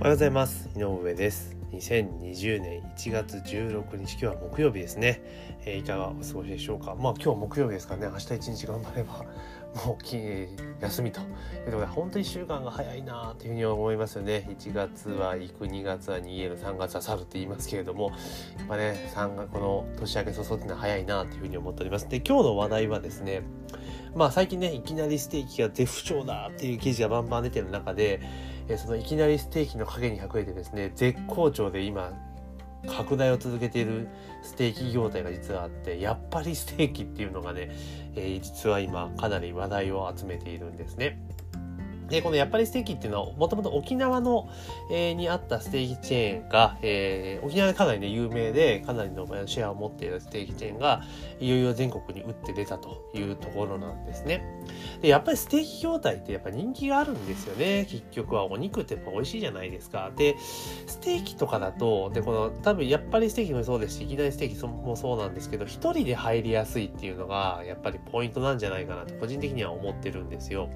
[0.00, 0.70] おはようございます。
[0.74, 1.54] 井上です。
[1.72, 5.22] 2020年1月16日今日は木曜日ですね、
[5.66, 6.94] えー、いかがお過ごしでしょうか？
[6.94, 8.12] まあ今日木曜日ですからね。
[8.14, 9.26] 明日一日頑張れば
[9.84, 10.16] もうき
[10.80, 11.20] 休みと。
[11.20, 11.26] いう
[11.66, 14.48] ことで本当に1週間が早いなというふうに思いますよね。
[14.48, 18.10] 1月は行く2月は逃げる3月は去るって言いますけれども
[18.56, 22.08] やっぱね3月この年明け早々っていうのは早いなというふうに思っております。
[22.08, 23.42] で今日の話題はですね
[24.14, 28.22] まあ最近ねいきなりステーキが絶不調だっていう記事がバンバン出てる中で
[28.70, 32.12] えそのいきなりステーキの陰に隠れてですね絶好調で今
[32.86, 34.08] 拡大を続けている
[34.42, 37.70] ステーキ業態が実はあってやっぱりステーキっていうのがね、
[38.14, 41.20] えー、実は今かなり話題を集めているんですね。
[42.10, 44.48] で、このやっぱりステーキっていうのは、もともと沖縄の、
[44.90, 51.02] えー、にあったステーキチェーンが、えー、沖縄でかなりね、有名で、かなりのシェアを持っているステーキチェーンが、
[51.38, 54.42] いよいよ全国に打って出たというところなんですね。
[55.00, 57.86] で、やっぱりステーキ業態ってやっぱ人気があるんですよね。
[57.88, 60.10] 結局はお肉ってやっぱ美味しいじゃないですか。
[60.16, 60.36] で、
[60.86, 70.68] ステーキとかだと、で、この多分やっぱりステーキもそうですし、いきなりステーキもそうなんですけど、一人で入りやすいっていうのが、やっぱりポイントなんじゃないかなと、個人的には思ってるんですよ。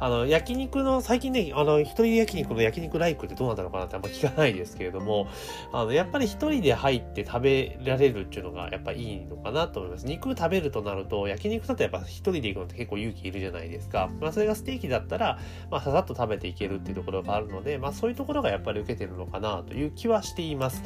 [0.00, 5.26] あの、焼肉肉の、最近ね、あの、一人焼肉の焼肉ライクってどうなんだろうかなってあんま聞かないですけれども、
[5.72, 10.06] あの、やっぱり一人で入って食べられるっていうのがやっぱいいのかなと思います。
[10.06, 14.10] 肉食べるとなると、焼肉だとやっぱ一人で行くのって結構勇気いるじゃないですか。
[14.20, 15.38] まあ、それがステーキだったら、
[15.70, 20.82] まあ、ささっと食べていけるっていうところがあるので、まあ、そういうところがやっぱり受けてるのかなという気はしています。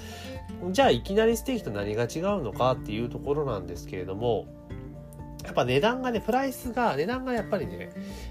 [0.71, 4.47] じゃあ、いきなりステーキと何が違うのかっていうところなんですけれども、
[5.47, 7.91] やっぱ値段がね、プライスが、値段がやっぱりね、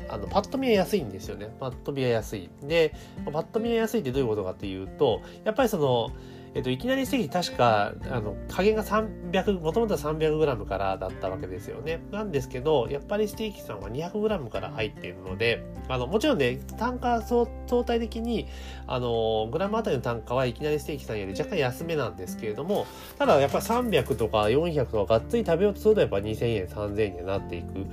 [0.09, 1.49] あの、パッと見は安いんですよね。
[1.59, 2.49] パッと見は安い。
[2.61, 2.93] で、
[3.31, 6.11] パッと見は安いってどういうことかというと、やっぱりその、
[6.55, 12.01] えっと、いきなりステーキ確か、あの、加減が300、もともとは 300g からだったわけですよね。
[12.11, 17.45] なんですけど、やっぱりステーキさんは 200g から入っているので、あの、もちろんね、単価相
[17.83, 18.47] 対的に、
[18.87, 22.87] あの、グラムあたりの単価はいきなりステーキさんより若干安めなんですけれども、
[23.19, 27.85] ただやっぱり300とか400とかがっつり食べようとするとやっぱ2000円、3000円になっていく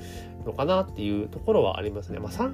[0.44, 2.18] のかなっていうところはありますね。
[2.18, 2.48] まあ、サ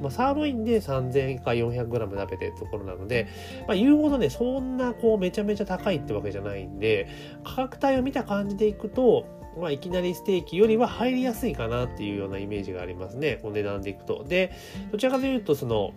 [0.00, 3.28] まあ、サーロインで3000か 400g 食べてるところなので、
[3.66, 7.08] まあ、言うほどね、そんなこうめちゃめちゃ高いってわけじゃないんで、
[7.44, 9.26] 価格帯を見た感じでいくと、
[9.60, 13.38] まあ、いきなりステーキよりは入りやすいかなっていうようなイメージがありますね。
[13.42, 14.24] この値段でいくと。
[14.24, 14.52] で、
[14.90, 15.92] どちらかというと、その、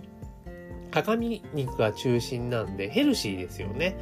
[0.91, 3.97] 赤身肉が中心なんで、ヘルシーですよね。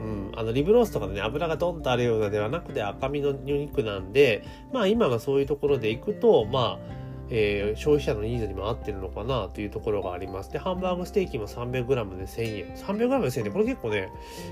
[0.00, 7.00] うん、あのリブロースとかでね油がドンとあるようなではなくて赤身の肉なんでまあ今がそういうところでいくとまあ
[7.32, 10.50] えー、消費者のニーズにも合ってるのかなというところがあります。
[10.50, 12.74] で、ハンバーグステーキも 300g で1000円。
[12.74, 14.08] 300g で1000円で、これ結構ね、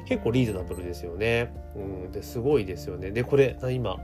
[0.06, 1.52] 結構リーズナブルですよね。
[1.74, 3.10] うん、で、すごいですよね。
[3.10, 3.96] で、これ、今、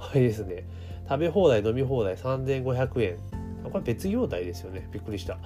[0.00, 0.64] あれですね、
[1.08, 3.18] 食べ放題、飲み放題3500円。
[3.70, 4.88] これ別業態ですよね。
[4.92, 5.38] びっくりした。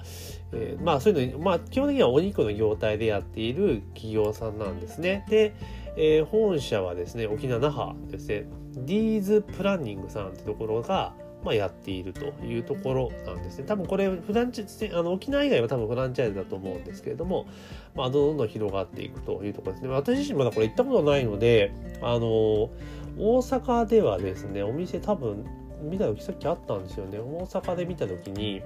[0.53, 5.25] えー、まあそういうの、まあ基本的にはお肉の業態でやっている企業さんなんですね。
[5.29, 5.53] で、
[5.97, 8.45] えー、本社はですね、沖縄那覇ですね、
[8.75, 13.65] ディーズプランニングさんってところが、まあ、やっているというところなんですね。
[13.65, 17.47] 多分これフランチあの沖縄以外は多分フランチャイズだと思うんですけれども、
[17.95, 19.89] まあ、どんどん広がっていくというところですね。
[19.89, 22.69] 私自身まだこれ行ったことないので、あの
[23.17, 25.45] 大阪ではですね、お店多分
[25.81, 27.19] 見た時さっきあったんですよね。
[27.19, 28.61] 大阪で見た時に、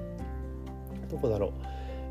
[1.09, 1.52] どこだろう。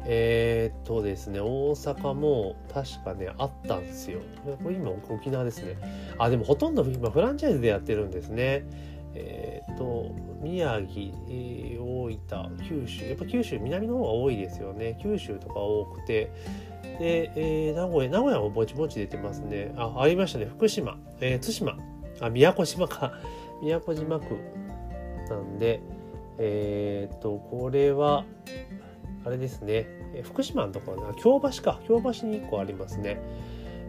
[0.06, 4.20] えー、っとですね、大阪も確かね、あったんですよ。
[4.62, 5.76] これ今沖縄ですね。
[6.18, 8.66] あ、でもほとんど今フランチャイズでやってるんですね。
[9.14, 14.98] えー、っと、宮城、えー、大分、九州、やっぱ九州、南の方が多いですよね。
[15.00, 16.30] 九州とか多くて。
[16.98, 19.72] で、えー、名古屋、名古屋もぼちぼち出てますね。
[19.76, 20.46] あ、ありましたね。
[20.46, 21.82] 福島、えー、対馬、
[22.20, 23.12] あ、宮古島か。
[23.62, 24.36] 宮古島区
[25.28, 25.80] なんで、
[26.38, 28.24] えー、っと、これは、
[29.24, 29.86] あれですね、
[30.22, 31.80] 福島のところな、京橋か。
[31.86, 33.20] 京橋に1個ありますね。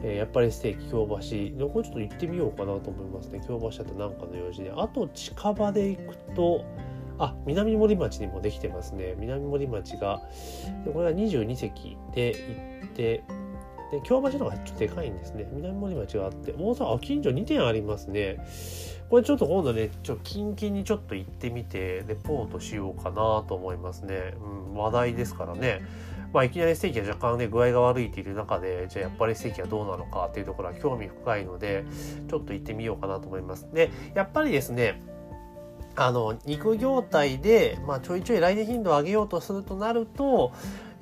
[0.03, 1.67] えー、やっぱりステーキ京橋。
[1.69, 3.41] これちょっと行ってみようかなと思いますね。
[3.45, 4.71] 京橋だとなんかの用事で。
[4.75, 6.63] あと近場で行くと、
[7.17, 9.15] あ、南森町にもできてますね。
[9.17, 10.21] 南森町が、
[10.93, 12.35] これは22席で
[12.81, 13.23] 行って、
[13.95, 15.47] で、京橋の方がちょっとでかいんですね。
[15.53, 18.45] 南森町があって、大阪、近所2店ありますね。
[19.09, 24.33] これちょっと今度ね、ちょキンキンにちょっと行ってみて、レポートしようかなと思いますね。
[24.71, 25.81] うん、話題ですからね。
[26.33, 31.85] まあ、いきなりステーキが若干ね、具合が悪いっていう中で、じゃあやっぱりステーキはどうなのかっていうところは興味深いので、
[32.29, 33.69] ちょっと行ってみようかなと思います。
[33.71, 35.01] で、やっぱりですね、
[35.95, 40.51] あの、肉業態で、まあ、ちょいちょい来年頻度を上げようとするとなると、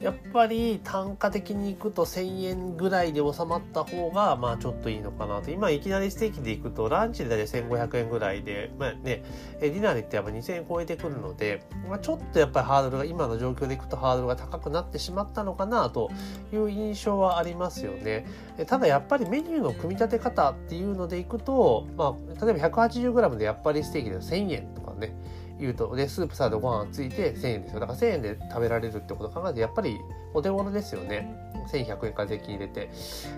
[0.03, 5.49] やっぱり単価的にいくと1000円ぐらいで収まった方がまあちょっといいのかなと。
[5.49, 9.23] 今いきなりステーキでいくとランチで大体1500円ぐらいでまあね
[9.61, 16.11] ディナーでってやっぱ2000円超えてくるので、まあ、ちょっとやっぱりハードルが今の状況でいくとハードルが高くなってしまったのかなと
[16.51, 18.27] いう印象はありますよね。
[18.67, 25.15] ただやっぱりメニューの組み立て方っていうのでいくと、まあ、例えば 180g でやっぱりステーキで1000円とかね
[25.63, 27.79] 言うとでスープサラダご飯ついて1000円ですよ。
[27.79, 29.99] だから1000円で食べられるってことを考えてやっぱり
[30.33, 31.35] お手頃ですよね。
[31.71, 32.89] 1100円から税金入れて。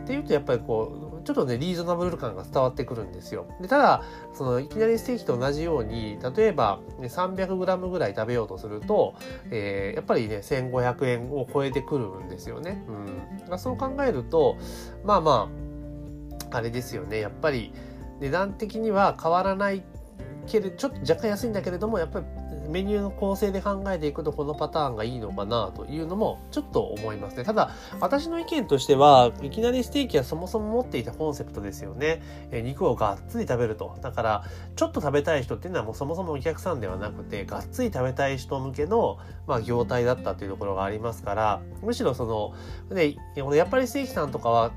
[0.04, 3.46] っていうとやっぱりこうちょっとねリーズナブル感が伝わってくるんですよ。
[3.62, 9.16] でただそのいきなりステーキと同じように例えば、300g ぐらい食べようとすると、
[9.52, 12.84] えー、やっぱりね1500円を超えてくるんですよね、
[13.50, 14.58] うん、そう考えると
[15.04, 15.50] まあま
[16.52, 17.20] ああれですよね。
[17.20, 17.72] やっぱり
[18.20, 19.84] 値段的には変わらない
[20.46, 22.26] けれちょっと若干安いんだけれどもやっぱり
[22.70, 27.44] メニューの構成で考えていくとこのパターンがいいのかなというのもちょっと思いますね。
[27.44, 32.22] ただ私の意見としてはいきなりステーキはそもそも持っていたコンセプトですよね。
[32.52, 33.98] え肉をがっつり食べると。
[34.02, 34.44] だから
[34.76, 39.18] ちょっと食べたい人っていうのはもうそもそもお客さんではなくてがっつり食べたい人向けの、
[39.48, 42.54] まあ、業態だったというところがありますからむしろその、
[42.96, 44.72] ね、やっぱりステーキさんとかは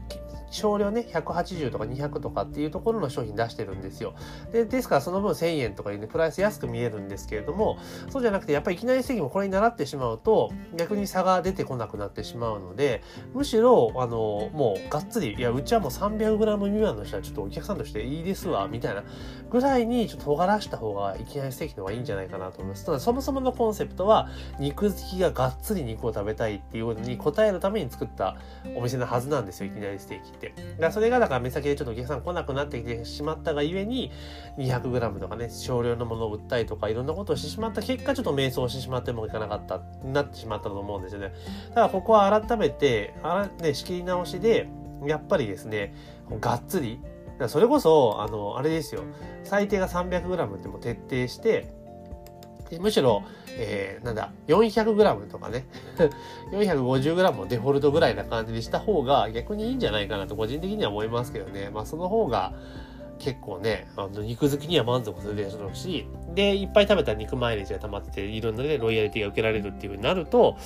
[0.50, 4.14] 少量ね、180とか200とかっていうところの商品出してるんですよ。
[4.52, 7.77] で、ですからその分1000円とかいうね、プライス安く見えるんですけれども、
[8.08, 13.02] そうじゃなくて、やっぱりいきなり正義もこれに習ってしまうと、逆に差が出てこなくなってしまうので、
[13.34, 19.02] むしろ、あの、もうがっつり、いや、うちはもう 300g 未満の人はちょっとお客さんとしていいですわ、みたいな
[19.50, 22.84] ぐらいにちょっと尖らした方がいきなりステーキの方がいいんじゃないかなと思います。
[22.84, 24.28] ただそもそものコンセプトは
[24.58, 28.36] 肉好きががっつり肉を食べたいっていうのに応えるために作った
[28.76, 30.54] お店のはずなんですよ、いきなりステーキって。
[30.78, 34.10] だそれがだから目先でちょっとお客さん来なくなってきてしまったがゆえに
[34.58, 41.32] 200g とかね、少量のものを売ったりとかいろんなことをしてしまった結果ちょっと迷走してしまってもいかなかった、なってしまったと思うんですよね。
[41.74, 44.68] ただここは改めて、あらね、仕切り直しで、
[45.06, 45.94] やっぱりですね、
[46.40, 47.00] がっつり
[47.46, 49.02] それこそ、あの、あれですよ。
[49.44, 51.72] 最低が 300g っても徹底して、
[52.80, 53.22] むしろ、
[53.56, 55.66] えー、なんだ、400g とかね、
[56.50, 61.70] 450g をデフォルトぐらいな感じにした方が逆にいいんじゃないかなと個人的には思いますけどね。
[61.72, 62.54] まあその方が、
[63.18, 70.56] 結構ね、あの、肉好きには満足するでしょうし、で、いっぱい食べた肉マイレージが溜まってて、いろんなね、ロイヤリティが受けられるっていう風になると、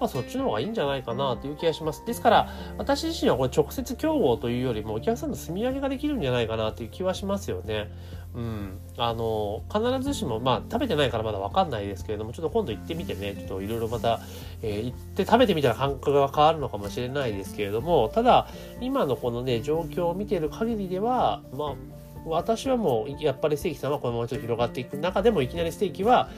[0.00, 2.04] まあ、そっちの方がいいんじゃないかなという気がします。
[2.06, 2.48] ですから、
[2.78, 7.90] 私自身はこれ直接競合というよりも、お客さんの積み上げができるんじゃないかなという気はしますよね。
[8.34, 8.78] うん。
[8.96, 14.20] あの、必ずしも、まあ、食べてないからまだわかんないですけれども、ちょっと今度行ってみてね、ちょっといろいろまた、
[14.62, 18.46] えー、行って食べてみたら感覚が変わるのかもしれないですけれども、ただ、
[18.80, 26.28] 今のこのね、状況を見ている限りでは、まあ、私はもうやっぱりステーキさんはこのままちょっと広がっていく中でもいきなりステーキは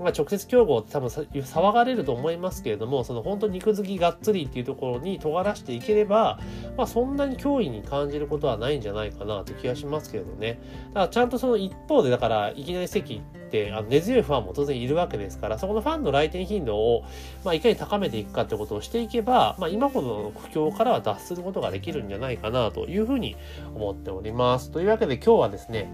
[0.00, 6.38] まあ、直接競合って多分騒がれると思いますけれども、その本当肉好きがっつりっていうところに尖らしていければ、
[6.76, 10.58] まあ、そんなに脅威に感じることはないんじゃないかなという気がしますけれどね。
[10.88, 17.04] だからちゃんとその一方で、だからいきなり席ってあの根強いファンも当然いるわけですから、そこのファンの来店頻度を、
[17.44, 23.36] まあ、いかに高めていくかってことをしていけば、まあ、今ほどの苦境からは脱することができるんじゃないかなというふうに
[23.74, 24.70] 思っております。
[24.70, 25.92] というわけで今日はですね、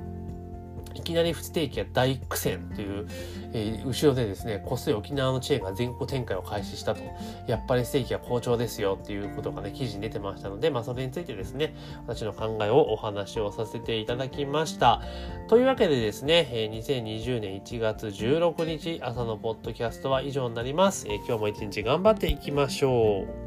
[0.94, 3.06] いきなりステーキや大苦戦という、
[3.52, 7.02] えー、後ろでですね、こっそり沖縄のチェーンが全国展開を開始したと、
[7.46, 11.74] やっぱりステーキは好調ですよっていうことがね、記事に出てましたので、まあそれについてですね、
[12.06, 15.02] 私の考えをお話をさせていただきました。
[15.48, 21.06] というわけでですね、えー、2020年1月16日朝のポッドキャストは以上になります。
[21.08, 23.45] えー、今日も一日頑張っていきましょう。